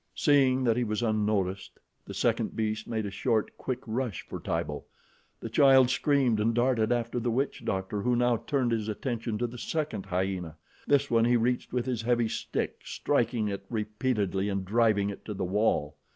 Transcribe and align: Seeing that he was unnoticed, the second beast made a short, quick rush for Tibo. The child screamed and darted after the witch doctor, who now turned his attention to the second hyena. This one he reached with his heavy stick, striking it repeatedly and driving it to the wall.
Seeing 0.15 0.63
that 0.63 0.77
he 0.77 0.83
was 0.83 1.03
unnoticed, 1.03 1.79
the 2.05 2.13
second 2.15 2.55
beast 2.55 2.87
made 2.87 3.05
a 3.05 3.11
short, 3.11 3.55
quick 3.55 3.81
rush 3.85 4.25
for 4.27 4.39
Tibo. 4.39 4.85
The 5.39 5.49
child 5.51 5.91
screamed 5.91 6.39
and 6.39 6.55
darted 6.55 6.91
after 6.91 7.19
the 7.19 7.29
witch 7.29 7.63
doctor, 7.63 8.01
who 8.01 8.15
now 8.15 8.37
turned 8.47 8.71
his 8.71 8.87
attention 8.89 9.37
to 9.37 9.45
the 9.45 9.59
second 9.59 10.07
hyena. 10.07 10.57
This 10.87 11.11
one 11.11 11.25
he 11.25 11.37
reached 11.37 11.71
with 11.71 11.85
his 11.85 12.01
heavy 12.01 12.29
stick, 12.29 12.81
striking 12.83 13.47
it 13.47 13.63
repeatedly 13.69 14.49
and 14.49 14.65
driving 14.65 15.11
it 15.11 15.23
to 15.25 15.35
the 15.35 15.45
wall. 15.45 15.97